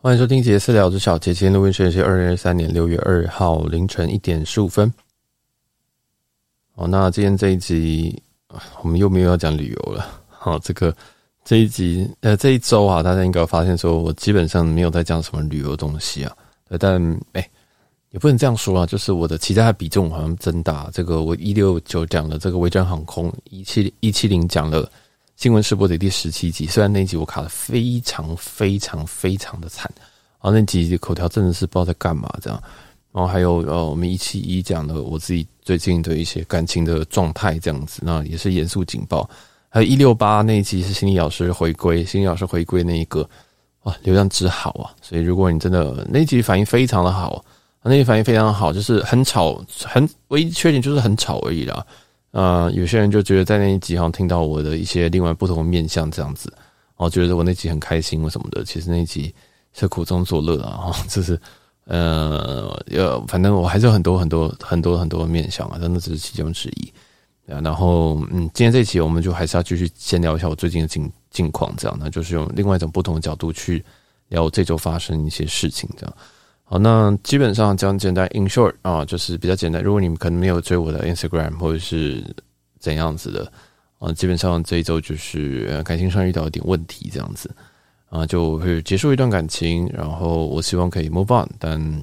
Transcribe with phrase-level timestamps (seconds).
[0.00, 4.94] 欢迎收听杰私聊之小杰，今天录音时间是二零二三年六月二号凌晨一点十五分。
[6.76, 8.16] 好，那今天这一集
[8.80, 10.06] 我们又没有要讲旅游了。
[10.28, 10.94] 好， 这个
[11.44, 16.32] 这一集呃这一周啊，大家应该发现说我基本上没有在讲什么旅游东西啊。
[16.78, 17.50] 但哎、
[18.10, 20.88] 也不能这样说啊，就是我的其他的比重好像增大。
[20.92, 24.88] 这个我一六九讲了这个维珍航空，一七一七零讲了。
[25.38, 32.60] 新闻试播的第十七集，虽然那集我卡得非常非常非常的惨，然后那集口条真的是不知道在干嘛这样，
[33.12, 39.30] 然后还有呃，我们一七一讲的我自己最近的一些感情的状态这样子，那也是严肃警报。
[39.68, 43.20] 还有一六八那一集是心理老师回归，心理老师回归那一个
[43.84, 44.90] 哇，流量之好啊！
[45.00, 47.44] 所以如果你真的那集反应非常的好，
[47.84, 51.86] 那一集反应非常好，就是很吵，很唯一缺点就是很吵而已啦。
[52.30, 59.34] 呃，有些人就觉得在那一集好像听到我的一些另外不同的面相这样子，然后觉得我那集很开心或什么的，其实那一集
[59.72, 61.40] 是苦中作乐啊， 就是
[61.84, 66.92] 呃，呃，反正我还是有很多很多很多很多的面相啊，真的只是其中之一。
[67.50, 73.82] 啊，然后嗯，今天这一期我们就还是要继续先聊一下我最近的近近况，这样，那就是用另外一种不同的角度去
[74.28, 76.14] 聊这周发生一些事情，这样。
[76.70, 79.82] 好，那基本上这样简单，in short 啊，就是比较简单。
[79.82, 82.22] 如果你们可能没有追我的 Instagram 或者是
[82.78, 83.50] 怎样子的
[83.98, 87.50] 啊，基本上这一周就是感情上遇到一点问题这样子
[88.10, 92.02] 啊，就会结束一段感情，然后我希望可以 move on，但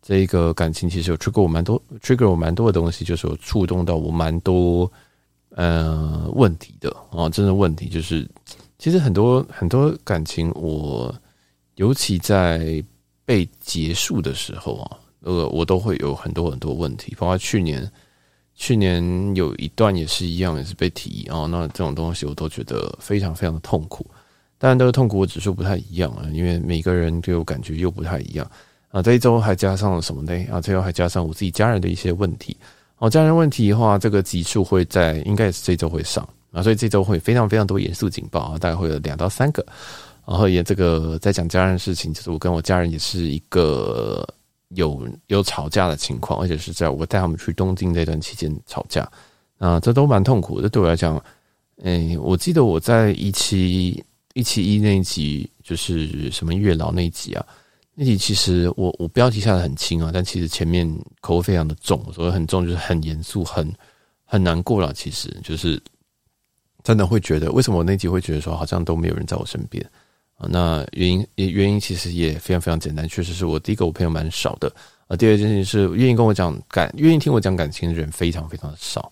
[0.00, 4.90] 这一个感情其实有 trigger 我蛮多，trigger 我蛮多的东西，就是有触动到我蛮多
[5.50, 8.26] 呃问题的啊，真的问题就是，
[8.78, 11.14] 其实很多很多感情我
[11.74, 12.82] 尤其在。
[13.26, 17.90] 被结束的时候啊，呃，我都会有很多很多问题，包括去年，
[18.54, 24.06] 去年有一段也是一样，也是被提啊，那这种东西我都觉得非常非常的痛苦。
[24.58, 28.50] 当然，这个痛苦我指数不太一样啊，因为每个人给我感觉又不太一样
[28.88, 29.02] 啊。
[29.02, 30.46] 这一周还加上了什么呢？
[30.50, 32.56] 啊，最后还加上我自己家人的一些问题。
[32.98, 39.66] 哦，家人问题的话，这个级数会在应该也是这周会上啊，所以这周会非常非常多严肃警报啊，大概会有两到三个。
[40.26, 44.26] 然后也这个在讲家人的事情，就是我跟我家人也是一个
[44.70, 49.08] 有有吵架的情况，而且是在我带他们去东京这段期间吵架，
[49.58, 50.68] 啊，这都蛮痛苦的。
[50.68, 51.22] 对我来讲，
[51.82, 54.04] 诶，我记得我在一期
[54.34, 57.46] 一期一那一集，就是什么月老那一集啊，
[57.94, 63.72] 那集其实我我标题下的很轻啊，但其实前面口味非常的重，所以很重就是很严肃，很
[64.24, 64.92] 很难过了。
[64.92, 65.80] 其实就是
[66.82, 69.88] 真的会觉得，为什么我那集会觉得说好像都没有人在我身边？
[70.38, 74.70] 那原因也原因其实也非常非常简单，确实是我第一个我朋友蛮少的，
[75.08, 79.10] 啊，第二件事情是愿意跟我讲感，愿意听我讲感情的人非常非常的少，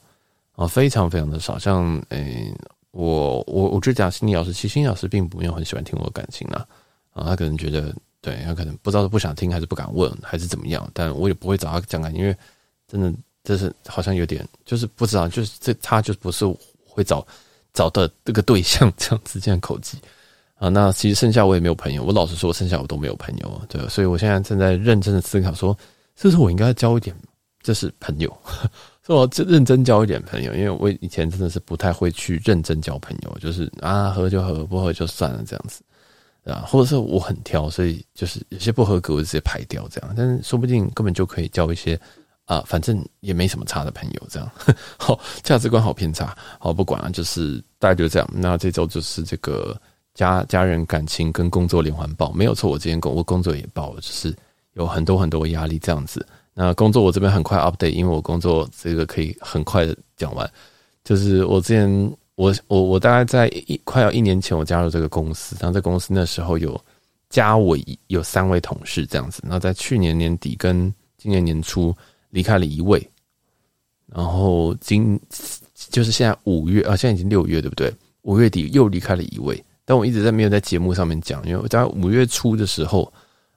[0.55, 1.59] 啊，非常非常的少。
[1.59, 2.53] 像，诶、
[2.91, 6.67] 我我我就讲心理老师，其实心理老师并没有很喜欢听我的感情啊，
[7.15, 12.37] 啊，他可能觉得，对，他可能不知道是不想听还是不敢问还是怎么样，但我也不会找他讲感情，因为
[12.87, 13.11] 真的
[13.43, 16.45] 这是好像有点就是不知道，就是这他就不是
[16.87, 17.27] 会找
[17.73, 19.97] 找的这个对象这样子这样口技。
[20.57, 22.05] 啊，那其实剩下我也没有朋友。
[22.05, 25.77] 我老实说，剩下我都没有朋友，对，所以我现在正在认真的思考，说
[26.15, 27.15] 是不是我应该交一点，
[27.63, 28.29] 就是朋友，
[29.03, 35.83] 所以我认真交一点朋友，因为我以前真的是不太会去认真交朋友，就是啊，合就合，不合就算了这样子，
[36.49, 42.01] 啊，或者是我很挑，所以就是有些不合格我就直接排掉这样，但是说不定根本就可以交一些
[42.45, 44.49] 啊，反正也没什么差的朋友这样，
[44.97, 48.29] 好，价值观好偏差，好，不管了，就是大概就这样。
[48.33, 49.77] 那这周就是这个。
[50.15, 52.71] 家家人感情跟工作连环爆，没有错。
[52.71, 54.35] 我今天工我工作也爆了，就是
[54.75, 56.25] 有很多很多压力这样子。
[56.55, 60.49] 那工作我这边很快 update，因为我工作这个可以很快的讲完。
[61.03, 66.81] 就是我之前我我我大概在一快要一年前我加入这个公司，然后在公司那时候有
[67.29, 69.41] 加我一有三位同事这样子。
[69.43, 71.93] 然后在去年年底跟今年年初
[72.31, 73.05] 离开了一位，
[74.07, 75.21] 然后今
[75.91, 77.93] 就是现在五月啊，现在已经六月对不对？
[78.23, 79.63] 五月底又离开了一位。
[79.85, 83.13] 但我一直在没有在节目上面讲，因为我在五月初的时候，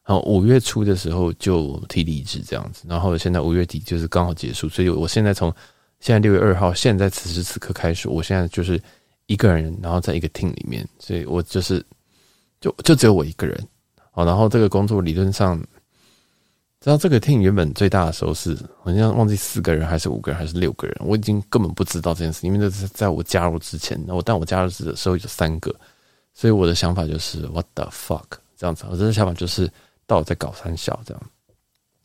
[0.06, 5.54] 然后五月初的时候就提离职这样子，然后现在五月底就是刚好结束，所以我现在从
[6.00, 8.78] 现在六月二号，现在此时此刻开始，我现在就是
[9.28, 11.86] 一个人，然后在一个 team 里面，所以我就是
[12.60, 13.58] 就就只有我一个人，
[14.12, 15.58] 好，然后这个工作理论上，
[16.82, 25.74] 知道这个 team 原本最大的时候是好像忘记四个人还是五个人还是六个人，我已经根本不知道这件事，因为这是在我加入之前，我但我加入的时候有三个。
[26.40, 29.68] 所以我的想法就是 What the fuck 这样子，我真的想法就是
[30.06, 31.24] 到底在搞三小这样，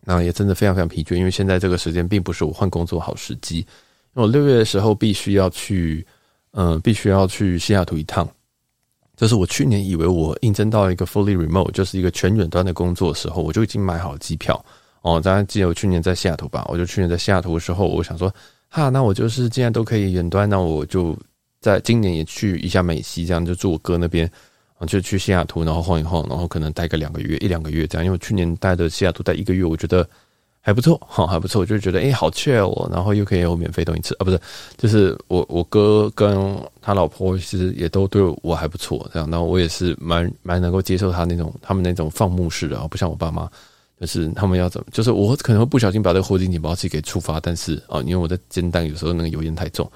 [0.01, 3.67] 那也真的非常非常疲倦，因为现在这个时间并不是我换工作好时机，
[4.15, 6.07] 我六月的时候必须要去，
[6.53, 8.27] 嗯、必须要去西雅图一趟，
[9.19, 14.65] 就是我去年以为我应征到一个 fully remote，就是一个全远端的工作的时候，我就已经买好机票
[15.03, 15.21] 哦。
[15.21, 16.65] 大家记得我去年在西雅图吧？
[16.71, 18.35] 我就去年在西雅图的时候，我想说，
[18.71, 21.15] 哈，那我就是既然都可以远端，那我就
[21.63, 24.31] 在今年也去一下美西，这样就住我哥那边，
[24.87, 28.05] 就去西雅图，然后晃一晃，然后可能待个两个月，一两个月这样。
[28.05, 30.07] 因为去年待的西雅图待一个月，我觉得。
[30.65, 34.41] 还不错，好，还不错，我就觉得，诶、欸，好 chill 哦，然后又可以有免费东西吃啊，不是，
[34.79, 43.51] 就是我我哥跟他老婆其实也都对我还不错，这样，然后我也是蛮蛮能够接受他那种他们那种放牧式的，不像我爸妈，
[44.01, 49.91] 就是他们要怎么，就是我可能会不小心把这个火警警报器给触发，但是啊，因为我在煎蛋有时候那个油烟太重，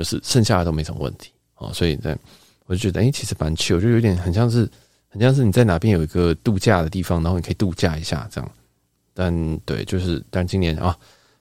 [0.00, 2.16] 就是剩下的都没什么问题啊，所以在
[2.64, 4.66] 我就觉得，诶、其实蛮 chill，就有点很像是
[5.10, 8.50] 很像是你在哪边有一个度假的地方，然后你可以度假一下这样。
[9.12, 10.96] 但对，就是但今年啊，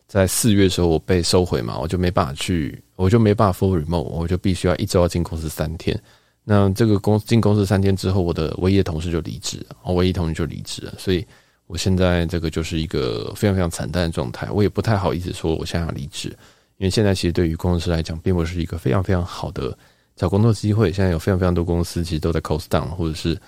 [0.07, 5.97] 在四月的时候我被收回嘛，我就没办法去，我就没办法 full remote，我就必须要一周要进公司三天。
[6.43, 11.25] 那这个公司进公司三天之后，我的唯一的同事就离职了，我唯一同事就离职了，所以
[11.67, 14.49] 我现在这个就是一个非常非常惨淡的状态。
[14.51, 16.35] 我也不太好意思说我现在要离职，
[16.79, 19.77] 因为现在其实对于工程师来讲，并不是一个非常非常好的
[20.15, 20.91] 找工作机会。
[20.91, 23.39] 现在有非常非常多公司其实都在 cost down，或者是。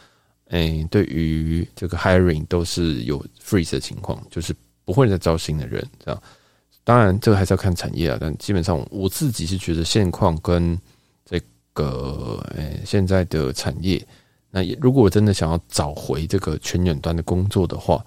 [0.54, 6.24] 诶、对于这个 hiring 都是有 freeze 的情况，就是不会再招新的人，这样。
[6.83, 8.18] 当然，这个还是要看产业啊。
[8.19, 10.77] 但基本上，我自己是觉得现况跟
[11.24, 11.42] 这
[11.72, 14.06] 个诶、现在的产业，
[14.50, 18.06] 那也如果我真的想要找回这个全远端的工作的话，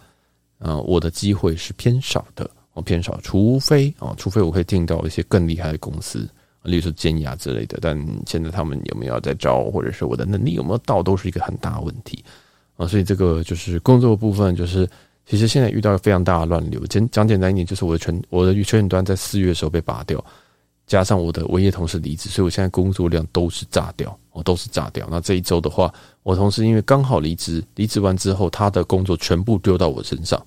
[0.58, 6.28] 呃，我的机会是偏少的，我偏少，除非啊，除非我可以进到一些更厉害的公司。
[6.64, 7.94] 例如说尖牙之类的，但
[8.26, 12.24] 现在他们有没有在招，或者是我的能力有没有到，都是一个很大的问题
[12.76, 12.86] 啊。
[12.86, 14.88] 所以这个就是工作部分，就是
[15.26, 16.84] 其实现在遇到非常大的乱流。
[16.86, 20.24] 简讲简单一点，就是我的全我的全远端在四月的时候被拔掉，
[20.86, 25.06] 加上我的唯一同事离职，所以我现在工作量都是炸掉，我都是炸掉。
[25.10, 25.92] 那这一周的话，
[26.22, 30.42] 我同事因为刚好离职，离职完之后，他的工作全部丢到我身上，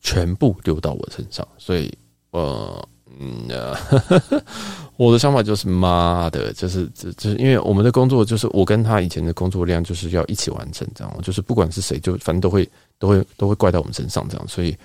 [0.00, 1.92] 全部丢到我身上，所以
[2.30, 2.88] 呃。
[3.18, 3.48] 嗯，
[4.98, 14.76] 我的想法就是妈的，就是这就是因为我们的工作就是我跟他以前的工作量就是要一起完成，这样就是不管是谁，就反正都会都会都会怪到我们身上，这样，所以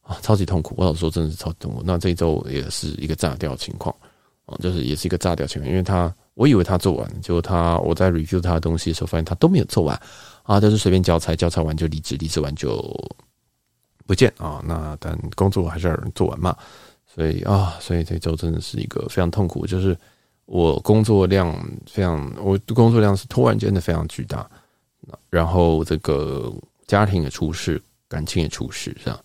[0.00, 0.74] 啊，超级痛苦。
[0.78, 1.82] 我老说，真的是超级痛苦。
[1.84, 3.94] 那这一周也是一个炸掉情况
[4.46, 10.00] 啊，就是也是一个炸掉情况，因为他我以为他做完，结果他我在 review 他的东西的时候，发现他都没有做完
[10.44, 12.82] 啊，就是随便交差，交差完就离职，离职完就
[14.06, 14.62] 不见啊。
[14.64, 16.56] 那但工作还是要做完嘛。
[17.06, 19.96] 所以啊，所以这周真的是一个非常痛苦，就是
[20.46, 21.54] 我工作量
[21.86, 24.50] 非常，我工作量是突然间的非常巨大，
[25.30, 26.52] 然后这个
[26.88, 29.24] 家庭也出事，感情也出事，这样。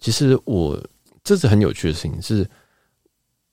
[0.00, 0.76] 其实我
[1.22, 2.48] 这是很有趣的事情，是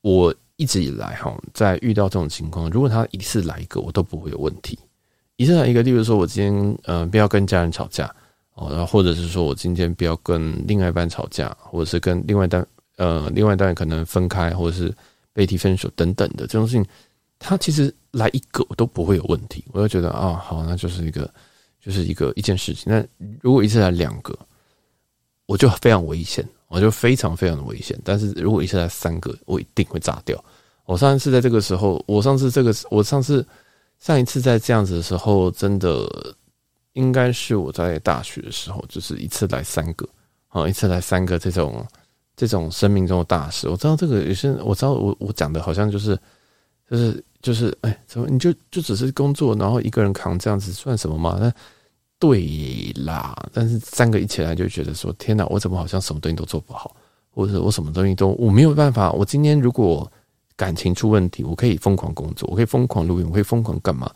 [0.02, 4.80] 我一直以来哈，在遇到这种情况，如果他一次来一个，我都不会有问题。
[5.36, 8.12] 一次来一个，例如说我今天呃不要跟家人吵架
[8.56, 12.66] 哦，然后或者是说我今天不要跟另外一半吵架，或者是跟另外一半。
[12.98, 14.90] 呃，另外一半可能分开，或者是
[15.34, 16.86] 被提分手等等的这种事情，
[17.38, 19.66] 他其实来一个我都不会有问题。
[19.74, 21.30] 我就觉得啊、好，那就是一个，
[21.82, 22.86] 就是一个一件事情。
[22.88, 23.06] 那
[23.42, 24.34] 如果一次来两个，
[25.46, 28.00] 我就非常危险，我就非常非常的危险。
[28.02, 30.42] 但是如果一次来三个，我一定会炸掉。
[30.86, 33.46] 我上一次在这个时候，我上次这个，我上次
[34.00, 36.10] 上一次在这样子的时候，真的
[36.96, 40.06] 应该是我在大学的时候，就是一次来三个，
[40.50, 41.86] 啊，一次来三个这种。
[42.38, 46.20] 这种生命中的大事，我知道这个也是，我知道我我讲的好像就是，
[46.92, 51.38] 就是就是，哎，怎么你就就只是工作，然后一个人扛这样子算什么嘛？
[51.40, 51.50] 那
[52.20, 56.94] 对啦，但是三个一起来就觉得说，天哪，我怎么好像什么东西都做不好，
[57.30, 59.14] 或者我什么东西都我没有办法。
[59.14, 60.12] 我今天如果
[60.58, 64.12] 感情出问题，我可以疯狂工作，我可以疯狂录音，我可以疯狂干嘛？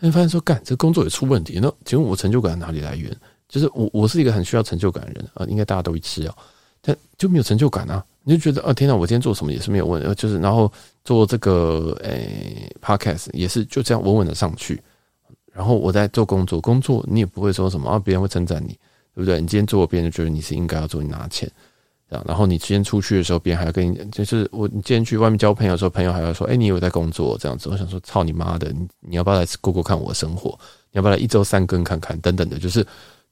[0.00, 3.14] 但发现说，干这工作也出问题，那请问我成就感哪里来源？
[3.48, 6.34] 就是我我是一个很需要成就感的人啊，应该大家都一致哦。
[6.82, 8.04] 但就没有成就感啊！
[8.22, 10.70] 你就觉得啊，天哪，我今天做什么也是没有问呃，就是然后
[11.04, 14.80] 做这个诶、Podcast 也是就这样稳稳的上去。
[15.52, 18.68] 然后我在做工作，工作你也不会说什么啊，别人会称赞你，
[19.14, 19.40] 对不对？
[19.40, 21.50] 你今天做，别人就觉得你是应该要做，你拿钱，
[22.08, 27.68] 然后你今天出去的时候，别人还要跟你，就是我你今天去外面交朋友的时候，朋友还要说，哎、欸，你有在工作这样子。
[27.68, 30.58] 我想说，操你妈的，你你要不要来过过看我的生活？
[30.92, 32.18] 你要不要来一周三更看看？
[32.20, 32.86] 等等的，就是。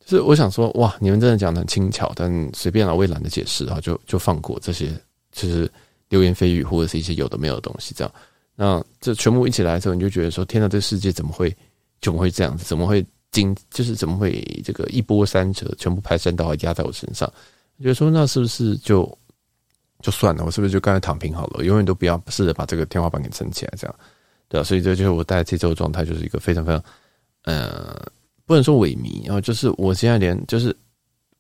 [0.06, 4.92] 就是我想说，哇，你们真的讲的很轻巧，但随便了，我也懒得解释啊，就就放过这些，
[5.32, 5.66] 就是
[6.10, 8.12] 流言蜚语或者是一些有的没有的东西，这样。
[8.54, 11.56] 那这全部一起来的时候，你就觉得说，天哪，这世界怎么会
[12.02, 12.66] 怎么会这样子？
[12.66, 13.02] 怎么会
[13.32, 17.32] 经就是怎么会这个一波三折，全部排山倒海压在我身上？
[17.82, 19.18] 觉得说，那是不是就
[20.00, 20.44] 就算了？
[20.44, 21.64] 我是不是就干脆躺平好了？
[21.64, 23.96] 永远都不要试着把这个天花板给撑起来，这样
[24.48, 24.64] 对啊。
[24.64, 26.82] 所以这就是我带这周状态，就是一个非常非常。
[27.42, 28.00] 呃，
[28.46, 30.74] 不能说萎靡，然后就是我现在连就是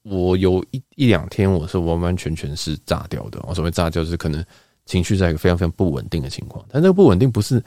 [0.02, 3.42] 我有一一两天我是完完全全是炸掉的。
[3.48, 4.44] 我所谓炸掉，是可能
[4.84, 7.62] 情绪在一个非常非常不稳定的情况，但这个不稳定不是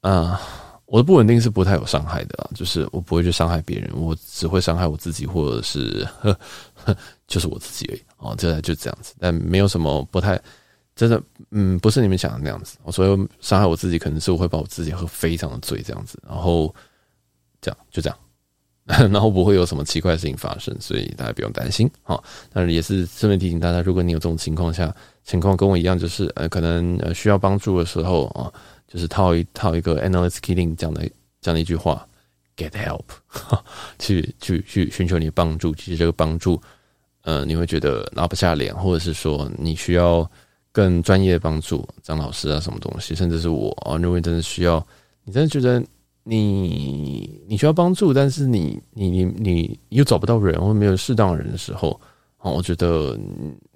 [0.00, 0.40] 啊。
[0.86, 6.38] 我的不稳定是不太有伤害的，就是我不会去伤害别人，我只会伤害我自己，或者是呵
[6.74, 10.40] 呵就是我自己而已哦，这就这样子，但没有什么不太
[10.94, 12.78] 真的，嗯，不是你们想的那样子。
[12.84, 16.72] 我所以伤害我自己，可能是我会把我自己喝非常的醉这样子，然后
[17.60, 18.18] 这样就这样，
[19.10, 22.22] 然后不会有什么奇怪的事情发生，所以大家不用担心啊。
[22.52, 28.52] 但是也是顺便提醒大家，如果你有这种情况下，情况跟我一样，就是呃，可能呃需要帮助的时候啊。
[28.88, 32.06] 就是套一套一个 Analyst Keating 讲的讲的一句话
[32.56, 33.02] ，Get help，
[33.98, 35.74] 去去去寻求你的帮助。
[35.74, 36.62] 其实这个帮助，
[37.22, 40.30] 呃，你会觉得拿不下脸，或者是说你需要
[40.70, 44.86] 更专业的帮助，张老师啊，什么东西，甚至是我啊，认为真的需要，
[45.24, 45.82] 你真的觉得
[46.28, 51.98] 你你需要帮助，但是你你你你又找不到人，或没有适当的人的时候，
[52.38, 53.16] 啊，我觉得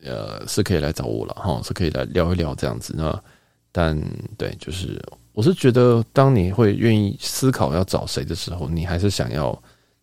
[0.02, 3.22] 呃是可以来找我了哈，是可以来聊一聊这样子那。
[3.72, 3.96] 但
[4.36, 5.00] 对，就是
[5.32, 9.56] 我是觉得，当你会愿意思考要找谁的时候，你还是想要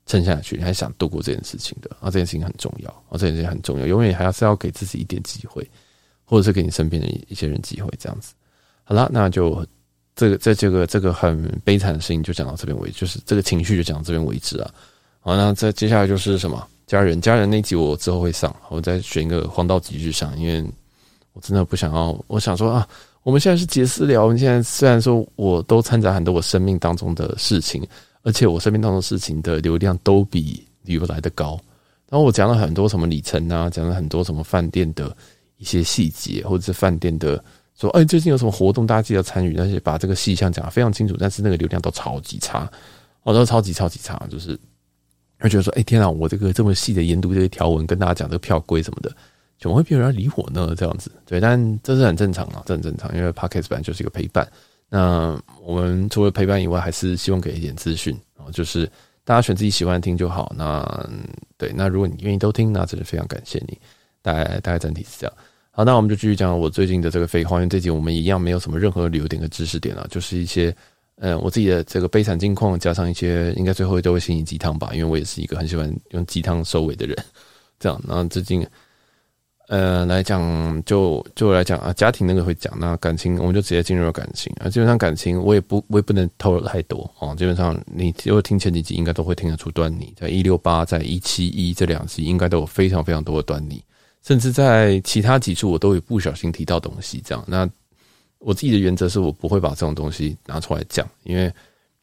[0.06, 2.10] 撑下去，你还想度过这件事情的啊。
[2.10, 5.70] 这件事情很重要啊，这件事情很重要，永远还是要给自己一点机会，
[6.24, 8.34] 或者是给你身边的一些人机会，这样子。
[8.86, 9.66] 好了，那就
[10.17, 14.69] 这个在这个这个很悲惨的事情就讲到这边为止，就是这个情绪就讲到这边为止啊。
[15.21, 20.62] 好，那再接下来就是什么家人，家人那集我之后会上，我再选一个黄道吉日上，因为
[21.31, 22.86] 我真的不想要，我想说啊。
[23.24, 24.24] 我们现在是杰私聊。
[24.24, 27.86] 我们现在虽然说我都掺杂很多我生命当中的事情，
[28.24, 31.59] 而且我生命当中事情的流量都比旅游来的高。
[32.09, 35.13] 然后我讲了很多什么里程啊，讲了很多什么饭店的
[35.57, 37.43] 一些细节，或者是饭店的
[37.79, 39.53] 说，哎，最近有什么活动，大家记得参与。
[39.55, 42.69] 那些把这个细项讲得非常清楚，但是那个流量都超级差，
[43.24, 44.60] 哦，都超级超级差，就是
[45.39, 49.12] 会觉得说，哎，天啊，我这个这么细的研读这些条文，跟大家讲这个票规什么的。
[49.60, 50.75] 怎么会没有人理我呢？
[50.77, 54.48] 这样子，对，但这是很正常啊，这很正常，因为 Podcast 本来就是一个陪伴。
[54.88, 58.86] 那我们除了陪伴以外，还是希望给一点资讯啊，就是
[59.24, 60.53] 大家选自己喜欢听就好。
[60.55, 61.10] 那
[61.57, 63.77] 对，那如果你愿意都听，那真的非常感谢你。
[64.22, 65.36] 大概大概整体是这样。
[65.77, 67.57] 好，那我们就继续讲我最近的这个废话。
[67.57, 70.75] 因为这集我们一样没有什么任何旅游点和知识点啊，就是一些
[71.17, 77.15] 嗯我自己的这个悲惨境况，加上一些应该最后都会心灵鸡汤吧，因为我也是一个很喜欢用鸡汤收尾的人。
[77.79, 78.65] 这样，然后最近。
[79.69, 84.69] 呃，来讲就就来讲啊，家庭那个会讲，那感情我们就直接进入了感情啊。
[84.69, 87.36] 基本上感情我也不我也不能透露太多哦。
[87.38, 90.12] 基本上你如果听前几集，应该都会听得出端倪。
[90.15, 93.84] 在一六八，在一七一这两集，应该都有非常非常多的端倪，
[94.27, 97.24] 甚至在其他几处我都有不小心提到东西。
[97.25, 97.69] 这样，那
[98.39, 101.50] 我自己的原则是我不会把这种东西拿出来讲，因为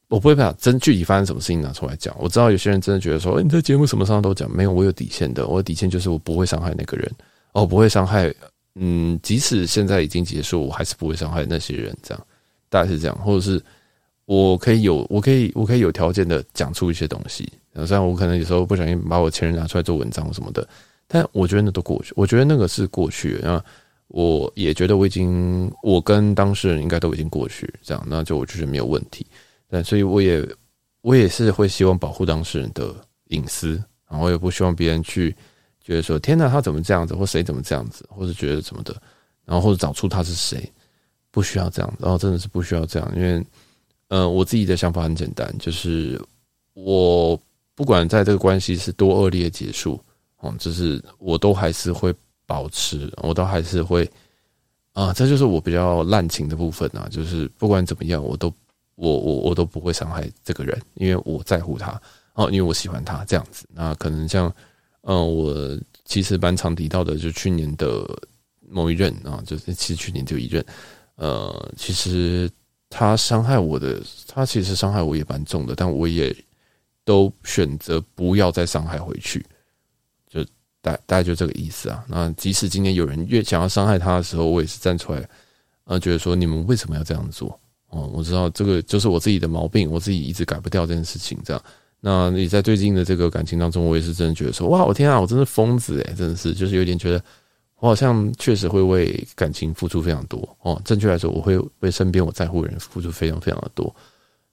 [0.09, 2.17] 我不会把真具体发生什么事情拿出来讲。
[2.19, 7.13] 我知道有些人真的觉得说，欸，你在节目什么上都讲，没有，我有底线的，我的底线就是我不会伤害那个人。
[7.53, 8.35] 哦，不会伤害，
[8.75, 12.27] 嗯，即使现在已经结束，我还是不会伤害那些人，这样
[12.71, 13.63] 大概是这样，或者是
[14.25, 17.47] 我可以有，我可以，我可以有条件的讲出一些东西，
[17.87, 20.67] 虽然我可能有时候不小心把我前任拿出来做文章什么的，
[21.07, 23.65] 但我觉得那都过去，我觉得那个是过去，然后
[24.09, 29.27] 我也觉得我已经，我跟当事人应该都已经过去，这样，那就我觉得没有问题，
[29.69, 30.47] 但所以我也，
[31.03, 32.95] 我也是会希望保护当事人的
[33.29, 35.35] 隐私，然后也不希望别人去。
[35.87, 38.97] 觉得说天哪，他怎么这样子，或谁怎么这样子，或者觉得什么的，
[39.45, 40.67] 然后或者找出他是谁，
[41.31, 43.45] 不需要这样，然后真的是不需要这样，因为，
[44.09, 46.19] 呃，我自己的想法很简单，就是
[46.73, 47.39] 我
[47.75, 50.01] 不管在这个关系是多恶劣结束，
[50.45, 52.15] 哦，就是我都还是会
[52.47, 54.09] 保持，我都还是会，
[54.93, 58.53] 啊，这就是我比较滥情的部分啊，就是不管怎么样，我都
[58.95, 62.01] 我我我都不会伤害这个人，因为我在乎他，
[62.35, 64.53] 哦，因为我喜欢他这样子，那可能像。
[65.07, 65.55] 嗯，我
[66.07, 68.09] 其实蛮常提到的，就去年的
[68.71, 70.65] 某一任啊，就是其实去年就一任，
[71.17, 72.51] 呃，其实
[72.89, 76.35] 他伤害我的，他其实伤害我也蛮重的，但我也
[77.05, 79.45] 都选择不要再伤害回去，
[80.85, 82.05] 大大概就这个意思啊。
[82.07, 85.27] 那即使今天有人越想要伤害他的时候，我也是站出来，
[85.85, 87.59] 呃，觉得说你们为什么要这样做？
[87.89, 91.63] 哦，我知道这个就是我自己的毛病，我自己一直改不掉这件事情，这样。
[92.01, 97.23] 那你在最近的这个感情当中，我也是真的觉得说，哇，我天啊，我真是疯子诶，真的是，就是有点觉得，
[97.79, 100.79] 我好像确实会为感情付出非常多哦。
[100.85, 103.95] 正确来说，我会为身边我在乎的人付出非常非常的多，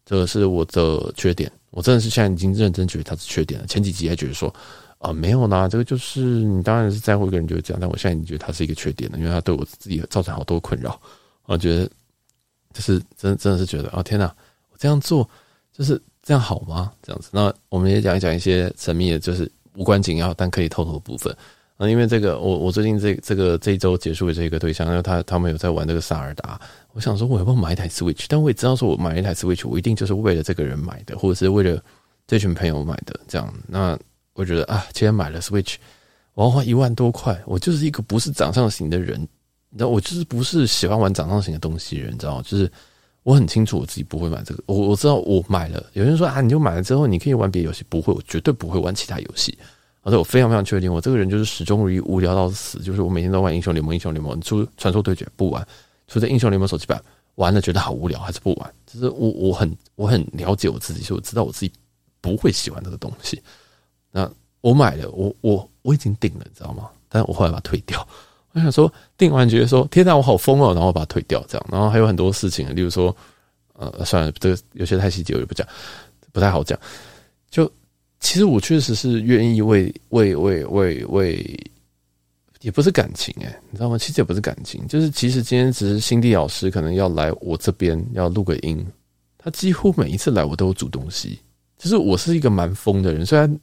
[0.05, 1.51] 这个是我的缺点。
[1.71, 3.65] 我真的是现在已经认真觉得它是缺点了。
[3.65, 4.53] 前几集还觉得说，
[5.01, 10.99] 啊，没有啦，这个就是你当然是在乎一个人就会这样，但我现在已经觉得他是一个缺点了，因为他对我自己造成好多困扰。
[11.45, 11.89] 我觉得
[12.73, 14.25] 就是真真的是觉得，哦天哪，
[14.71, 15.29] 我这样做
[15.73, 16.01] 就是。
[16.23, 16.93] 这样好吗？
[17.01, 21.35] 这样子，那我们也讲一讲一些神秘的，就是无关紧要但可以透露的部分
[21.77, 21.89] 啊。
[21.89, 26.61] 因为这个，我我最近这这个这一周结束的这个对象，因为他他们有在玩这个萨尔达，
[26.93, 28.25] 我想说我要不要买一台 Switch？
[28.29, 31.83] 但我也知道说我买一台 Switch，我一定就是为了这个人买的，或者是为了
[32.27, 33.19] 这群朋友买的。
[33.27, 33.97] 这样，那
[34.41, 35.75] 我觉得啊，今天买了 Switch，
[36.33, 39.21] 我要花一万多块，我就是一个不是掌上型的人，
[39.69, 42.43] 你知道，我就是不是喜欢玩掌上型的东西的人，你知道吗？
[42.45, 42.69] 就是。
[43.23, 45.85] 我很清楚我自己不会买这个，我我知道我买了。
[45.93, 49.55] 有人说啊，你就买了之后你可以玩别的游戏，不会，我绝对不会玩其他游戏。
[50.01, 52.79] 而且我非常非常确定，我这个人就是始终如一，无聊到死。
[52.79, 55.63] 就是我每天都玩英雄联盟，英雄联盟出传说对决不玩，
[56.07, 56.99] 出在英雄联盟手机版
[57.35, 58.73] 玩了觉得好无聊，还是不玩。
[58.87, 61.71] 就是我我很我很了解我自己，所以我知道我自己
[62.21, 63.39] 不会喜欢这个东西。
[64.11, 64.29] 那
[64.61, 66.89] 我买了，我我我已经订了，你知道吗？
[67.09, 68.07] 但是我后来把它退掉。
[68.53, 73.15] 我想说，订完觉得说，天哪，我好疯哦，然后把它退掉，这样，然后还有很多事情，例如说，
[73.73, 75.65] 呃，算了，这个有些太细节，我就不讲，
[76.33, 76.77] 不太好讲。
[77.49, 77.71] 就
[78.19, 81.59] 其实我确实是愿意为为为为为，
[82.59, 83.97] 也不是感情诶，你知道吗？
[83.97, 88.85] 其实也不是感情，就是其实今天只是新地老师可能要来我这边要录个音，
[89.37, 91.39] 他几乎每一次来我都有煮东西，
[91.77, 93.59] 就是我是一个蛮疯的人，虽然。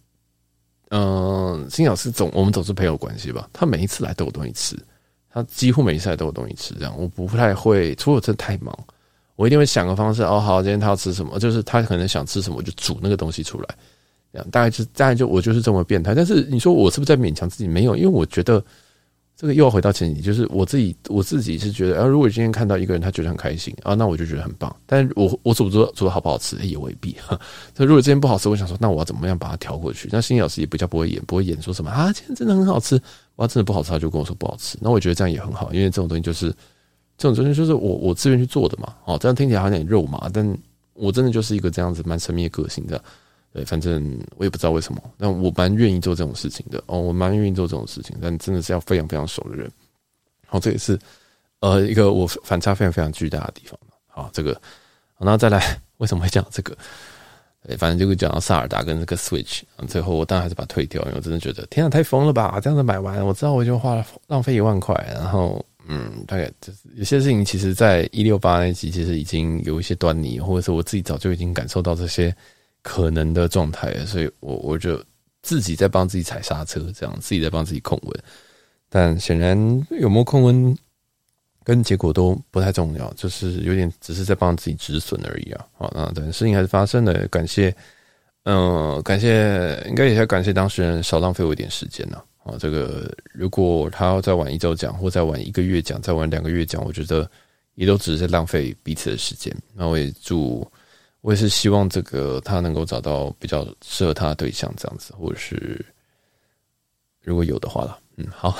[0.90, 3.48] 嗯，辛老师总我们总是朋友关系吧。
[3.52, 4.76] 他每一次来都有东西吃，
[5.30, 6.74] 他几乎每一次来都有东西吃。
[6.74, 8.76] 这样我不太会，除了我真的太忙，
[9.36, 10.22] 我一定会想个方式。
[10.22, 11.38] 哦，好，今天他要吃什么？
[11.38, 13.68] 就是他可能想吃什么，我就煮那个东西出来。
[14.32, 16.14] 这样大概就大概就我就是这么变态。
[16.14, 17.68] 但是你说我是不是在勉强自己？
[17.68, 18.62] 没有，因为我觉得。
[19.40, 24.74] 这个又要回到前提，就是我自己，我自己是觉得，啊，如果今天看到一个人他觉得很开心啊，那我就觉得很棒。
[24.84, 27.16] 但是我我煮做做的好不好吃也未必。
[27.72, 30.08] 所以如果今天不好吃，我想说，那我要怎么样把它调过去？
[30.10, 33.00] 那心理老师也比较不会演，不会演说什么啊，今天真的很好吃。
[33.36, 34.76] 我要真的不好吃，他就跟我说不好吃。
[34.80, 36.48] 那我觉得这样也很好，因为这种东西就是
[37.16, 38.92] 这种东西就是我我自愿去做的嘛。
[39.04, 40.58] 哦，这样听起来好像有点肉麻，但
[40.94, 43.00] 我真的就是一个这样子蛮神秘的个性的。
[43.52, 46.82] 对，反正我也不知道为什么，但我蛮愿意做这种事情的。
[46.86, 49.70] 哦，我蛮愿意做这种事情，但真的是要非常非常熟的人。
[50.46, 50.98] 好，这也是
[51.60, 53.78] 呃一个我反差非常非常巨大的地方。
[54.06, 54.60] 好，这个，
[55.18, 56.76] 然后再来，为什么会讲这个？
[57.66, 59.62] 对，反正就会讲到萨尔达跟这个 Switch。
[59.88, 62.60] 最后我当然还是把它退掉，因为我真的觉得天啊，太疯了吧！
[62.62, 64.94] 这样子买完，我知道我就花了浪费一万块。
[65.12, 72.34] 然后，嗯，大概就是有些事情，其实在一六八那集其实已经有一些端倪，或者是我自己早就已经感受到这些
[72.82, 75.02] 可能的状态，所以我我就
[75.42, 78.22] 自己在帮自己踩刹车，这样自己在帮自己控温。
[78.88, 79.56] 但显然
[79.90, 80.76] 有没有控温
[81.62, 85.66] 跟结果都不太重要，就是有点只是在帮自己止损而已啊。
[85.76, 87.74] 好，那等事情还是发生了，感谢，
[88.44, 92.18] 嗯、感谢，应该也要感谢当事人少浪费我一点时间呢。
[92.44, 97.30] 啊，这个如果他要再晚一周讲，或再晚一个月讲，再晚两个月讲，我觉得
[97.74, 99.54] 也都只是在浪费彼此的时间。
[99.74, 100.66] 那我也祝，
[101.20, 105.84] 我也是希望这个他能够找到比较适合他的对象，这样子，或者是
[107.20, 107.98] 如果有的话了。
[108.20, 108.58] 嗯，好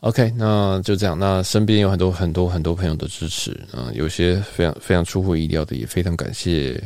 [0.00, 1.18] ，OK，那就这样。
[1.18, 6.80] 那身边有很多很多很多朋友的支持，嗯，有些非常非常出乎意料的，也非常感谢，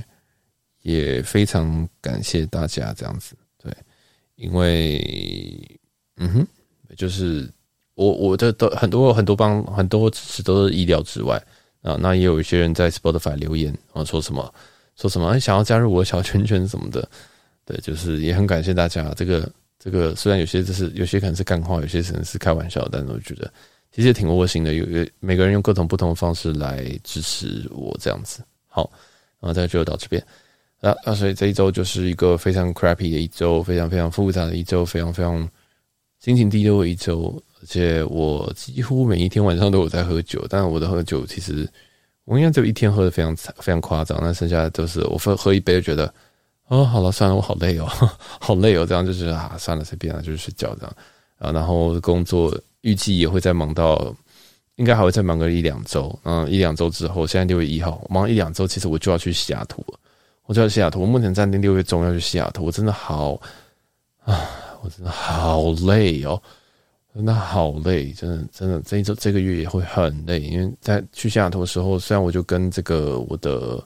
[0.81, 3.37] 也非常感谢大家这样子。
[3.63, 3.71] 对，
[4.37, 5.79] 因为，
[6.17, 6.47] 嗯哼，
[6.97, 7.47] 就是
[7.95, 11.37] 我我的都很多很多帮很多支持都是意料之外
[11.83, 11.99] 啊。
[12.01, 14.51] 那也有一些人在 Spotify 留言啊，说什么
[15.01, 17.09] 说什么，想要加入我的小圈圈什么的。
[17.65, 19.51] 对，就是也很感谢大家这个。
[19.81, 23.49] 这个虽然有些就是有些可能是干话，有些可能是开玩笑，但是我觉得
[23.93, 24.75] 其实挺窝心的。
[24.75, 28.43] 有有每个人用各种不同的方式来支持我这样子。
[28.67, 28.91] 好，
[29.39, 30.21] 然后再就到这边。
[30.81, 35.49] 啊啊，所以这一周就是一个非常 crappy 的一周，非常非常复杂的一周，非常非常
[36.19, 37.41] 心情低落的一周。
[37.61, 41.69] 而且我几乎每一天晚上都有在喝酒，但我的喝酒其实
[42.29, 46.13] 我应该只有一天喝的非常非常夸张，那剩下的都是我喝喝一杯就觉得。
[46.69, 47.87] 哦，好了，算了，我好累哦，
[48.39, 50.97] 好累哦，这样就是啊，算了，随便了，就是睡觉这样
[51.39, 51.51] 啊。
[51.51, 54.15] 然后工作预计也会再忙到，
[54.77, 56.15] 应该还会再忙个一两周。
[56.25, 59.99] 嗯，一两周之后，现在六月一号，忙一两周，其实我就要去西雅图了。
[60.45, 62.67] 我就要去西雅图，我目前暂定六月中要去西雅图。
[62.67, 63.41] 我真的好
[64.27, 64.39] 啊，
[64.83, 66.39] 我真的好累哦，
[67.19, 73.85] 真的好累，真的真的这一周这个月也会很累，因为在去西雅图的时候，虽然我就跟这个我的。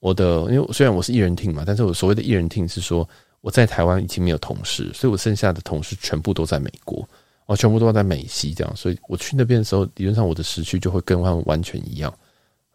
[0.00, 3.08] 我的，因为虽然我是一人 team 嘛，但是我所谓的一人 team 是说
[3.40, 7.08] 我在台湾已经没有同事，所以我剩下的同事全部都在美国，
[7.46, 12.12] 哦，全部都在美西这样，所以我去那边的时候，理论上我的时区就会跟他们完全一样，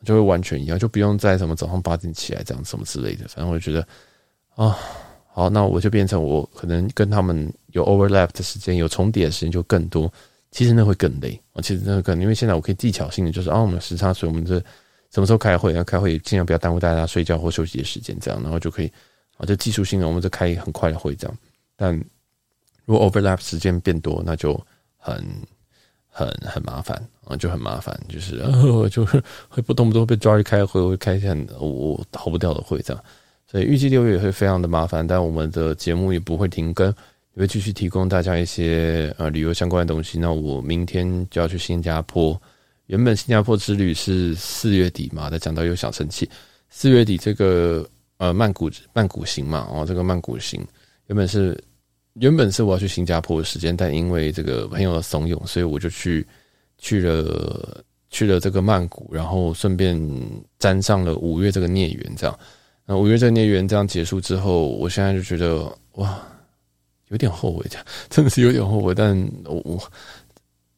[0.06, 3.86] 就会完全一样，就不用在什么早上八点起来这样什么之类的，反正我就觉得
[4.56, 4.78] 啊，
[5.38, 10.12] 好，那我就变成我可能跟他们有 overlap 的时间，有重叠的时间就更多，
[10.50, 14.60] 其实那会更累，啊，其实那个更，因为现在我可以技巧性的就是啊，我们时差，所以我们这。
[15.12, 15.74] 什么时候开会？
[15.74, 18.92] 要开会尽量不要耽误大家睡觉或休息的时间，这样然后就可以
[19.38, 21.38] 啊，就技术性的，我们就开很快的会这样。
[21.76, 21.96] 但
[22.86, 24.60] 如果 overlap 时间变多，那就
[24.98, 25.24] 很
[26.10, 28.38] 很很麻烦啊，就很麻烦，就是，
[28.90, 33.04] 就是会不动不动被抓去开会，会开一些很我逃不掉的会这样。
[33.50, 36.88] 所以预计六月也会非常的麻烦，但我们的节目也不会停更，
[37.34, 40.20] 也会继续提供大家一些呃旅游相关的东西。
[40.20, 42.40] 那我明天就要去新加坡，
[42.88, 46.30] 原本新加坡之旅是四月底嘛，但讲到又想生气，
[46.70, 50.62] 四月底这个呃曼谷曼谷行嘛，哦，这个曼谷行
[51.06, 51.58] 原本是
[52.16, 56.28] 原本是我要去新加坡的时间，但因为这个朋友的怂恿，所以我就去
[56.80, 59.98] 去了去了这个曼谷，然后顺便
[60.60, 62.38] 沾上了五月这个孽缘，这样。
[62.90, 66.18] 那五月这个孽缘这样结束之后，我现在就觉得哇，
[67.10, 68.96] 有点后悔，这 样真的是有点后悔。
[68.96, 69.84] 但我我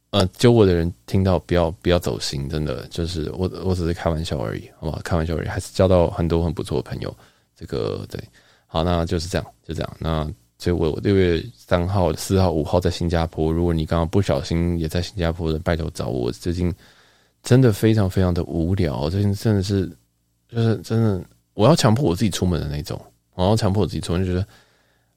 [0.09, 4.99] 呃，揪我的人听到不要不要走心，真的就是我我只是开玩笑而已，好吧？
[5.03, 7.15] 开玩笑而已，还是交到很多很不错的朋友。
[7.55, 8.19] 这个对，
[8.65, 9.97] 好，那就是这样，就这样。
[9.99, 10.23] 那
[10.57, 13.53] 所以我六月三号、四号、五号在新加坡。
[13.53, 16.31] 如果你刚刚不小心也在新加坡的，拜托找我。
[16.31, 16.73] 最近
[17.43, 19.87] 真的非常非常的无聊，最近真的是
[20.47, 21.23] 就是真的。
[21.59, 22.97] 我要强迫我自己出门的那种，
[23.35, 24.47] 我要强迫我自己出门，就觉得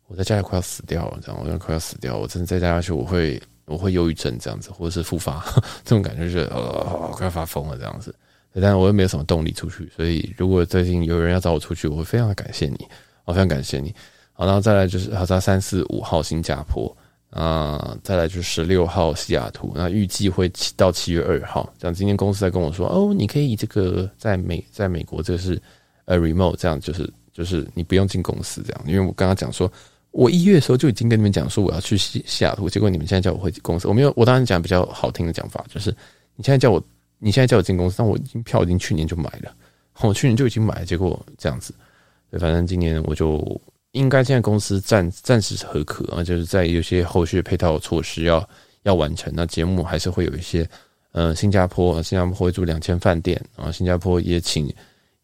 [0.09, 5.41] 我在家里快要死掉了，这样，我要快要死掉，我真的再待下去，我会我会忧郁症这样子，或者是复发
[5.87, 8.13] 这种感觉，就是呃快要发疯了这样子。
[8.55, 12.89] 但是我又没有什么动力出去，所以如果最近有人要找我出去，我会非常的感谢你，
[13.25, 13.95] 我非常感谢你。
[14.33, 16.93] 好，然后再来就是好像三四五号新加坡
[17.31, 21.73] 啊，再来就是十六号西雅图，那预计会七到七月二号。
[21.79, 25.63] 这样今天公司在跟我说，哦，你可以这个在美在美国，这是。
[26.05, 29.71] 呃，remote 这样就是就是你不用进公司这样，因为我刚刚讲说，
[30.11, 35.91] 我一月的时候就已经跟你们讲说我要去西西雅图，结果你们现在叫我回公司，我没有，我当然讲比较好听的讲法，就是
[36.37, 36.83] 你现在叫我，
[37.19, 39.55] 你现在叫我进公司，但我已经票已经去年就买了，
[40.01, 41.73] 我去年就已经买了，结果这样子，
[42.31, 43.61] 对，反正今年我就
[43.93, 48.47] 应该现在公司暂暂时是合格啊，就是在有些后续配套措施要
[48.83, 50.69] 要完成，那节目还是会有一些，
[51.13, 54.71] 呃，新加坡，新加坡会住两千饭店啊，新加坡也请。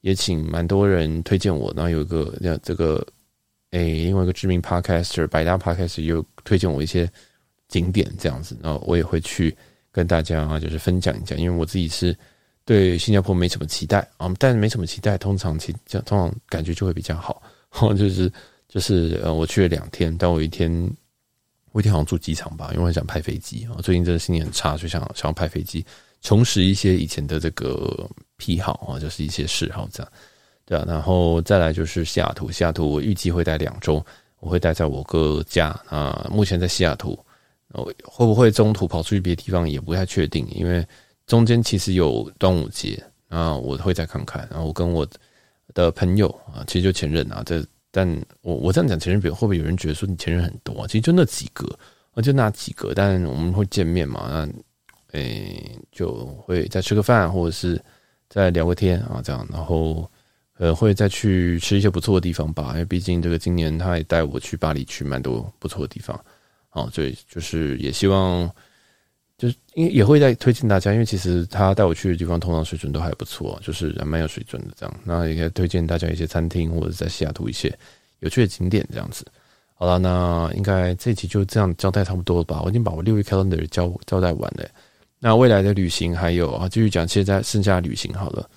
[0.01, 3.05] 也请蛮多人推荐我，然后有一个这这个，
[3.71, 7.11] 诶、另外一个知名 podcaster 百大 podcaster 又推荐我一些
[7.69, 9.55] 景点这样子，然后我也会去
[9.91, 12.17] 跟大家，就是分享一下，因为我自己是
[12.65, 15.73] 对新加坡没什么期待啊，但没什么期待，通常其
[16.07, 17.43] 通常感觉就会比较好，
[17.95, 18.33] 就是
[18.69, 20.71] 就是呃，我去了两天，但我一天
[21.73, 25.85] 我一天好像住机场吧，因为我很想拍飞机啊，最近真的心情很差，就想想要拍飞机。
[26.21, 30.13] 重拾一些以前的这个癖好啊，就是一些嗜好这样，
[30.65, 34.05] 对啊，然后再来就是西雅图，西雅图我预计会待两周，
[34.41, 36.29] 我会待在我哥家啊。
[36.31, 37.19] 目前在西雅图，
[38.05, 40.85] 会不会中途跑出去别的地方也不太确定，因为
[41.27, 44.47] 中间其实有端午节啊，我会再看看。
[44.51, 45.07] 然后我跟我
[45.73, 48.07] 的朋友啊，其实就前任啊，这但
[48.43, 50.87] 我我这样讲前任，比如会不会有人觉得说你前任很多啊？
[50.87, 51.67] 其实就那几个
[52.13, 54.49] 啊，就那几个，但我们会见面嘛，那。
[55.13, 57.81] 诶、就会再吃个饭，或者是
[58.29, 60.11] 再聊个天啊，这样，然后
[60.59, 62.71] 呃，会再去吃一些不错的地方吧。
[62.73, 66.19] 因为毕竟这个今年他也带我去巴黎，去蛮多不错的地方
[66.71, 66.89] 啊。
[66.93, 68.51] 所以就是也希望，
[69.39, 74.95] 就是因为也会再推荐大家，因为其实他带我去的地方通常水准都还不错，就是还蛮有水准的这样。
[75.05, 77.73] 那也可以推荐大家一些餐厅，或者在西雅图一些
[78.19, 79.25] 有趣的景点这样子。
[79.75, 82.61] 好了，那应该这期就这样交代差不多了吧？
[82.63, 84.69] 我已经把我六月 calendar 交交代完了。
[85.21, 88.49] 那未来的旅行还有啊，继续讲，现在剩下旅行好了。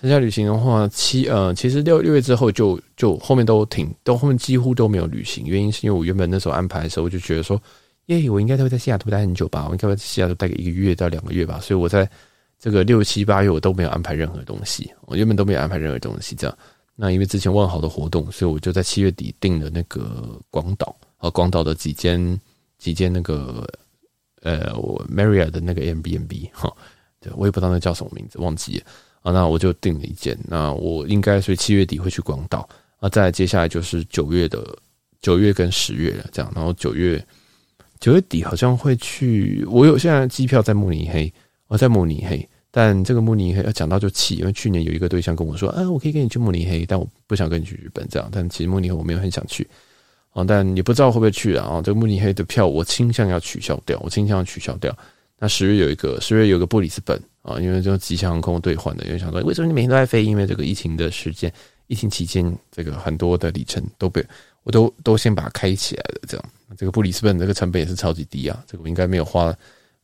[0.00, 5.44] 剩下旅行的话，七呃，其实六六月之后就就后面都停，都后面几乎都没有旅行。
[5.44, 7.60] 原因是因为我原本那时候安排的时候，我就觉得说，
[8.06, 11.58] 耶，我应该都会在西雅图待很久吧，我应该会在西雅图待个一个月到两个月吧。
[11.60, 12.08] 所以我在
[12.60, 16.36] 这个六七八月我都没有安排任何东西，我原本都没有安排任何东西。
[16.36, 16.56] 这样，
[16.94, 22.40] 那因为之前万豪的活动，所以我就在七月底订了那个广岛和，广岛的几间
[22.78, 23.68] 几间那个。
[24.42, 26.72] 呃，我 Maria 的那个 Airbnb 哈，
[27.20, 28.84] 对，我也不知道那叫什么名字，忘记了
[29.22, 29.32] 啊。
[29.32, 32.68] 那我就订了一间，那我应该是七月底会去广岛
[33.00, 33.08] 啊。
[33.08, 34.76] 再接下来就是九月的
[35.20, 36.52] 九月跟十月了，这样。
[36.54, 37.24] 然后九月
[37.98, 41.32] 九月底好像会去，我有现在机票在慕尼黑，
[41.66, 48.28] 我在慕尼黑，但这个慕尼黑要讲到就气，因为去年有一个对象跟我说，啊，我可以跟你去慕尼黑，但我不想跟你去日本这样。
[48.30, 49.66] 但其实慕尼黑我没有很想去。
[50.30, 51.80] 啊但也不知道会不会去啊？
[51.84, 54.96] 这个慕尼黑的票我倾向要取消掉，我倾向要取消掉。
[55.38, 60.24] 那十月有一个，十月有一个布里斯本啊，因为这个吉祥航空兑换的，因为想说为什么你每天都在飞？
[60.24, 61.52] 因为这个疫情的时间，
[61.86, 64.24] 疫情期间这个很多的里程都被
[64.64, 66.20] 我都都先把它开起来了。
[66.26, 66.44] 这样，
[66.76, 69.54] 这个布里斯本这个成本也是超级低啊，这个我应该没有花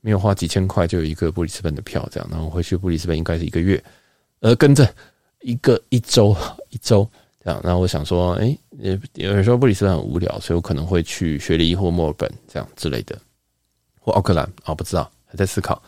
[0.01, 3.83] 没有花几千块就有一个布里斯本的票，这样，然后回去布里斯本应该是一个月，
[4.41, 4.89] 呃，跟着
[5.41, 6.37] 一个一周
[6.71, 7.09] 一周。
[7.45, 13.19] 这样，那我想说，哎，也有人说布里斯班很无聊，所以我可能会去雪梨或墨尔本这样之类的，
[14.01, 15.83] 或奥克兰啊、不知道，还在思考，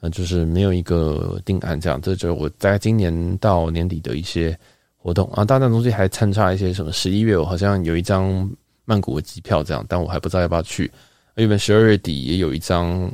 [0.00, 4.54] 嗯，就是没有一个定案，这样，这就是我在今年到年底的一些
[4.98, 5.26] 活动。
[5.32, 8.46] 啊，当然中间还参差一些什么，十一月我好像有一张
[8.84, 10.92] 曼谷的机票这样，但我还不知道要不要去，
[11.36, 13.10] 原本十二月底也有一张，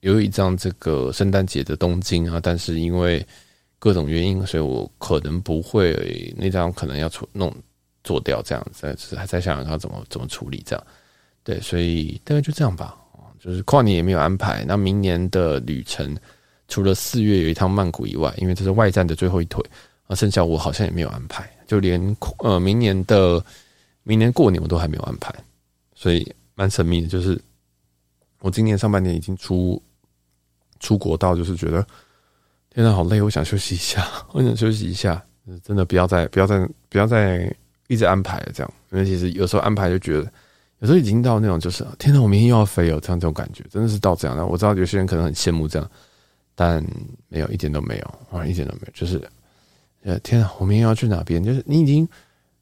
[0.00, 3.26] 有一张这个圣诞节的东京啊，但是因为
[3.84, 7.54] 各种原因，所以我可能不会那张可能要出弄
[8.02, 10.86] 做掉这样子，是还在想想要怎么怎么处理这样。
[11.42, 12.96] 对，所以大概就这样吧。
[13.38, 14.64] 就是跨年也没有安排。
[14.66, 16.16] 那明年的旅程，
[16.66, 19.62] 除了四月有一趟曼谷以外，因为这是外站的最后一腿
[20.06, 21.46] 啊，剩下我好像也没有安排。
[21.66, 23.44] 就连呃明年的
[24.02, 25.30] 明年过年我都还没有安排，
[25.94, 27.06] 所以蛮神秘的。
[27.06, 27.38] 就是
[28.40, 29.78] 我今年上半年已经出
[30.80, 31.86] 出国到，就是觉得。
[32.74, 35.22] 现在好累，我想休息一下， 我想休息一下，
[35.62, 37.54] 真的不要再不要再不要再
[37.86, 40.24] 一直安排了，这样，因为其实有时候安排就觉得，
[40.80, 44.44] 有时候已经到那种就是，天哪，我明天又要飞了，这样这种感觉，真的是到这样的。
[44.44, 45.88] 我知道有些人可能很羡慕这样，
[46.56, 46.84] 但
[47.28, 49.22] 没有一点都没有啊，一点都没有，就是，
[50.02, 51.40] 呃，天哪，我明天要去哪边？
[51.44, 52.08] 就是你已经，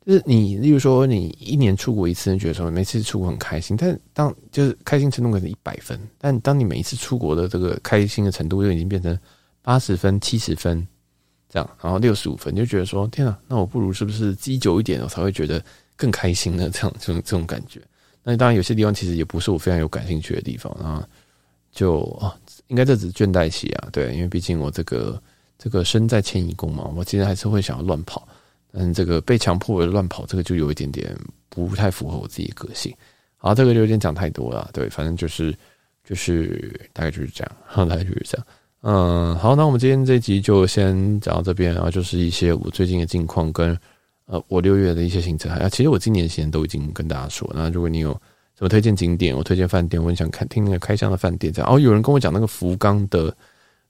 [0.04, 9.18] 就是你，例如说你一年出国一次，你觉得说每次出国很开心，但当就是开心程度可能一百分，但当你每一次出国的这个开心的程度就已经变成。
[9.62, 10.86] 八十分、七十分，
[11.48, 15.64] 这样，然后六十五分，就觉得说，天啊，那我不如是不是积久一点，我才会觉得
[15.96, 16.68] 更开心呢？
[16.74, 17.80] 这样，这种这种感觉。
[18.22, 21.08] 那当然，有些地方其实也不是我非常有感兴趣的地方啊。
[21.72, 25.20] 就啊，应该这只是倦怠期啊，对，因为毕竟我这个
[25.56, 28.28] 这个身在迁移宫嘛，我其实还是会想要乱跑，
[28.70, 31.16] 但这个被强迫的乱跑，这个就有一点点
[31.48, 32.94] 不太符合我自己的个性。
[33.38, 35.56] 好，这个就有点讲太多了，对，反正就是
[36.04, 37.56] 就是大概就是这样，
[37.88, 38.46] 大概就是这样。
[38.82, 43.78] 嗯，好，那我们今天这一集就先讲到这边，然后就是一些我最近的近况跟
[44.26, 45.52] 呃我六月的一些行程。
[45.52, 47.48] 啊，其实我今年行程都已经跟大家说。
[47.54, 48.10] 那如果你有
[48.58, 51.72] 什么推荐景点，我推荐饭店，我很想看听那个开箱的饭店这样。
[51.72, 53.32] 哦，有人跟我讲那个福冈的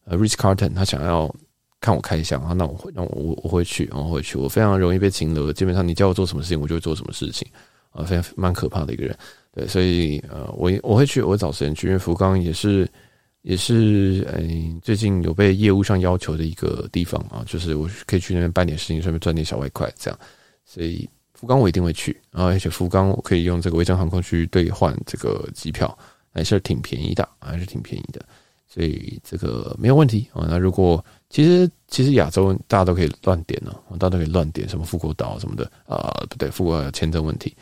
[0.05, 1.35] 呃 Rich Carlton，他想要
[1.81, 4.37] 看我开箱啊，那我会，那我我我会去，我会去。
[4.37, 7.49] 我非常容易被情勒，基本上你叫我做什么事情，我就会做什么事情
[7.93, 9.17] 啊，非常蛮可怕的一个人。
[9.55, 12.87] 对，所以呃，我我会去，我会找时间去，因为福冈也是。
[13.43, 20.19] 也是，嗯，最近有被业务上要求的一个地方啊，就是我可以去那边办点事情，顺便赚点小外快，这样。
[20.65, 25.97] 所以福冈我一定会去啊，而且福冈我可以用这个维珍航空去兑换这个机票，
[26.33, 28.25] 还是挺便宜的，还是挺便宜的。
[28.69, 30.47] 所以这个没有问题啊。
[30.49, 37.55] 那如果其实其实亚洲大家都可以乱点呢，大家都可以乱点什么富国岛什么的啊，不对，富国签证问题。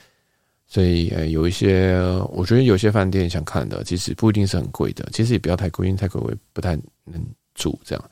[0.72, 1.98] 所以，呃，有一些，
[2.30, 7.20] 我觉得有些饭店想看的，其实不一定是很贵的，其实也不要太贵，因为太贵我也不太能
[7.56, 8.04] 住这样。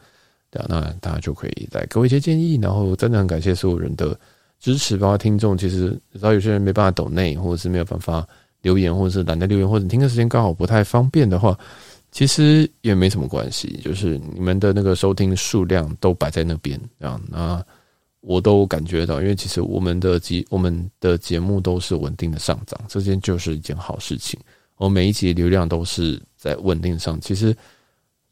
[0.51, 4.19] 对啊，那大家就可以来给我一些建议，然后真的很感谢所有人的
[4.59, 5.57] 支持，包括听众。
[5.57, 8.27] 其实，知道有些人没办法抖内，或者是没有办法
[8.63, 11.57] 留言，或者是懒得留言，或者听的时间刚好不太方便的话，
[12.11, 17.65] 其实也没什么关系，就是你们的那个收听数量都摆在那边，这样那。
[18.21, 24.39] 我都感觉到，因为其实我们的节我们的节目都是稳定的上涨，这件就是一件好事情。
[24.77, 27.57] 我每一集流量都是在稳定上，其实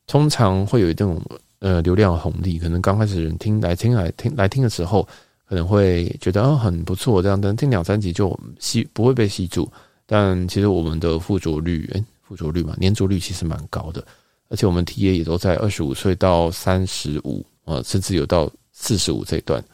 [0.07, 1.21] 通常会有一种
[1.61, 5.07] 呃流量红利，可能刚开始人听来听来听来听的时候，
[5.49, 9.71] 可能会觉得啊很不错这样，但听两三集就吸不会被吸住。
[10.05, 14.05] 但其实我们的附着率，诶，附着率嘛，粘着率其实蛮高的，
[14.49, 19.65] 而且我们 TA 也都在二十五岁到三十五啊，甚至有到四十五这一段。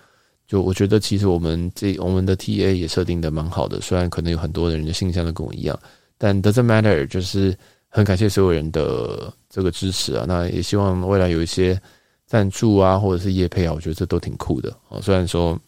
[0.52, 5.80] 就我觉得，其实我们这我们的 TA 也设定的蛮好的，虽然可能有很多的人的性向都跟我一样，
[6.18, 7.56] 但 doesn't matter，就是
[7.88, 10.26] 很感谢所有人的这个支持啊。
[10.28, 11.80] 那也希望未来有一些
[12.26, 15.00] 赞助啊，或者是业配啊，我觉得这都挺酷的啊。
[15.00, 15.58] 虽然说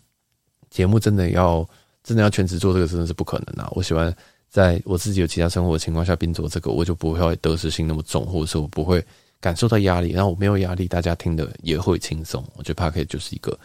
[0.68, 1.66] 节目真的要
[2.02, 3.72] 真的要全职做这个，真的是不可能啊。
[3.74, 4.14] 我喜欢
[4.50, 9.02] 在我自己有其他生活的情况下并做这个，我就不会得失心那么重，或者说我不会
[9.40, 10.10] 感受到压力。
[10.10, 12.44] 然后我没有压力，大家听的也会轻松。
[12.58, 13.58] 我觉得 Podcast 就是一个。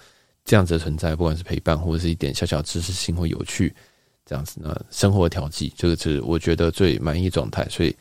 [0.49, 3.71] 这样子的存在，不管是陪伴或者是一点小小知识性或有趣，
[4.25, 7.63] 这样子呢，生活调剂，这个是我觉得最满意状态。
[7.69, 7.95] 所以，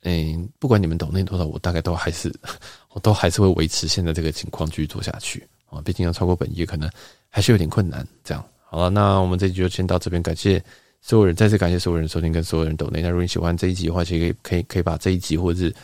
[0.00, 2.34] 嗯，不管你们抖内多少，我大概都还是，
[2.94, 5.82] 我都还是会维持现在这个情况继续做下去啊。
[5.82, 6.90] 毕竟要超过本业，可能
[7.28, 8.08] 还是有点困难。
[8.24, 10.64] 这样好了，那我们这集就先到这边，感谢
[11.02, 13.02] 所有人，再次感谢所有人收听跟所有人抖内。
[13.02, 15.74] 那如果你喜欢这一集的话，其实可以可以可以把这一集或者是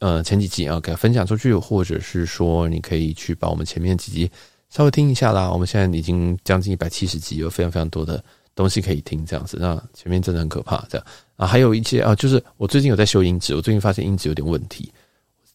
[0.00, 4.30] 呃前几集啊给它分享出去，或者是说你可以去把我们前面几集。
[4.70, 8.22] 稍微听一下啦，我们现在已经将近一百七十集，有非常非常多的
[8.54, 9.58] 东西可以听，这样子。
[9.60, 11.06] 那前面真的很可怕，这样
[11.36, 14.92] 啊，还有一些啊，就是我最近有在修音质，我最近发现音质有点问题，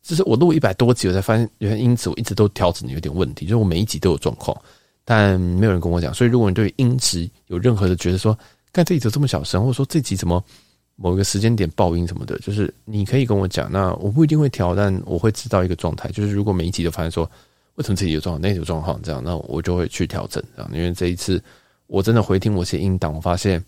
[0.03, 4.55] 就是我录一百多集，我才发现原来音质我一直都调整的有点问题，就是我每一集都有状况，
[5.05, 6.13] 但没有人跟我讲。
[6.13, 8.37] 所以如果你对音质有任何的觉得说，
[8.73, 10.43] 干这一集这么小声，或者说这集怎么
[10.97, 17.29] 某一个时间点爆音什么的，就是你可以跟我讲，那我不一定会调，但我会知道一个状态，就是如果每一集都发现说
[17.75, 20.71] 为什么这集有状况，那集有状况这样，那我就会去调整这样。
[20.73, 21.41] 因为这一次
[21.87, 23.63] 我真的回听我些音档，我发现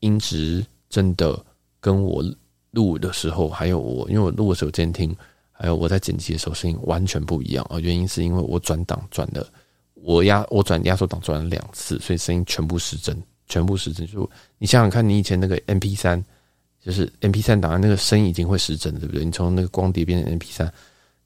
[0.00, 1.38] 音质真的
[1.80, 2.24] 跟我
[2.70, 5.14] 录的时候，还有我因为我录的时候监听。
[5.58, 7.80] 还有我在剪辑的时候声音完全不一样啊！
[7.80, 9.48] 原因是因为我转档转了，
[9.94, 13.16] 我压我转压缩档转了两次，所以声音全部失真，
[13.48, 14.06] 全部失真。
[14.06, 16.22] 就你想想看，你以前那个 MP 三，
[16.84, 19.24] 就是 MP 三档案那个声音已经会失真，对不对？
[19.24, 20.70] 你从那个光碟变成 MP 三，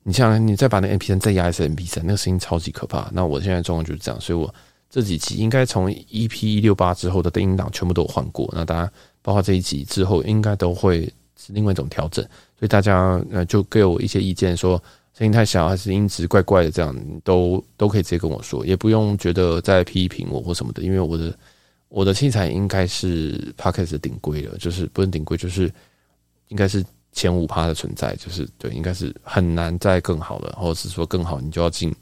[0.03, 3.11] 你想，你再把那 MP 三再压一次 MP 三，那个声音超级可怕。
[3.13, 4.53] 那我现在状况就是这样，所以我
[4.89, 8.49] 这几期应该从 EP 一六八之后的音档全部都换过。
[8.57, 8.91] 那大家
[9.23, 11.03] 包括这一集之后，应该都会
[11.37, 12.25] 是另外一种调整。
[12.59, 14.83] 所以大家呃就给我一些意见，说
[15.17, 21.39] 声音太小还是音质怪怪的，这样都都可以直接跟我说，也不用觉得在批评我或什么的，因为我的
[21.89, 25.71] 我的器材应该是 Podcast 顶规了，就是不是顶规，就是
[26.49, 31.95] 应该是前五趴的存在，就是对，应该是很难再更好的，或者是说更好，你就要进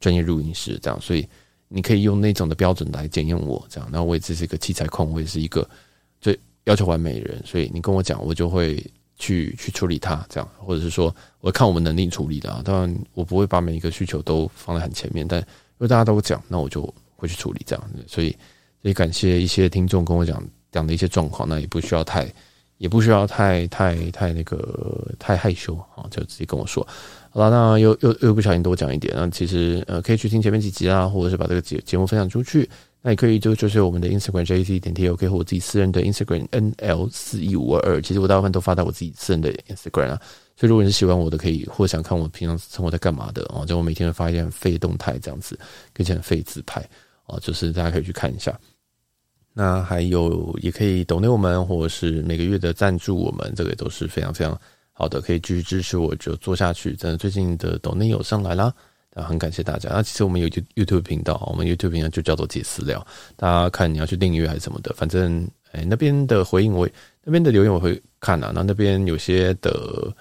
[0.00, 1.26] 专业录音室这样，所以
[1.68, 5.68] 你可以用那种的标准来检验我这样，那我也只是一个器材控，我也是一个
[6.20, 8.82] 最要求完美的人，所以你跟我讲，我就会。
[9.18, 12.60] 去去处理它，这样，或者是说，我看我们能力处理的啊。
[12.62, 15.46] 当然，我不会把每一个需求都放在很前面，但因
[15.78, 16.82] 为大家都讲，那我就
[17.16, 17.90] 会去处理这样。
[18.06, 18.36] 所以，
[18.82, 22.30] 也感谢一些听众跟我讲讲的一些状况，那也不需要太，
[22.78, 26.86] 也不需要太太太那个太害羞啊，就直接跟我说。
[27.30, 32.68] 好了，那又又又不小心多讲一点，那其实呃，可以去听前面几集啊，或者是把这个节节目分享出去。
[33.02, 40.20] 那也可以就就是我们的 Instagram JC 点 TOK 和我自己私人的 Instagram NL 四一五二二，其实我大部分都发到我自己私人的 Instagram 啊。
[40.56, 45.56] 所以如果你是喜欢我的，可以或想看我平常生活在干嘛的哦，就我每天会发一些废动态这样子，
[45.92, 46.84] 跟一些废自拍
[47.26, 48.58] 哦，就是大家可以去看一下。
[49.58, 54.60] 那还有也可以抖内我们，或者是每个月的赞助我们，这个都是非常非常
[54.92, 56.94] 好的，可以继续支持我就做下去。
[56.94, 58.70] 真的最近的抖内有上来啦。
[59.14, 59.88] 啊，很感谢大家。
[59.88, 63.04] 那其实我们有 YouTube 频道，我们 YouTube 频道就叫做“解私聊”。
[63.34, 66.86] 大家看你要去订阅还是什么的，反正哎、那边的回应我，
[67.24, 68.52] 那边的留言我会看啊。
[68.54, 70.14] 那那边有些的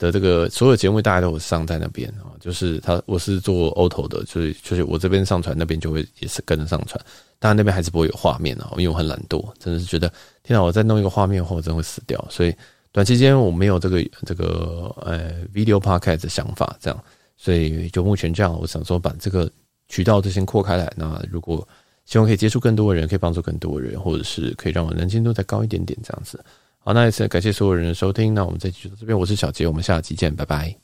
[0.00, 6.98] 的这个所有节目大家都有上在那边啊，就是他我是做 auto 的，就是就是我这边上传，那边就会也是跟着上传。
[7.38, 10.10] 当然那边还是不会有画面啊，因为我很懒惰，真的是觉得
[10.42, 12.26] 天哪，我再弄一个画面后，我真会死掉。
[12.30, 12.54] 所以
[12.92, 17.04] 短期间我没有这个这个呃 video podcast 的想法，这样。
[17.36, 19.50] 所以就目前这样，我想说把这个
[19.88, 20.90] 渠道就先扩开来。
[20.96, 21.66] 那如果
[22.06, 26.42] 希望可以接触更多的人，可以帮助更多人，或者是可以让我能见度再高一点点这样子。
[26.82, 28.32] 好，那一次感谢所有人的收听。
[28.32, 30.74] 那我们这集就到这边，我是小杰，我们下期见，拜拜。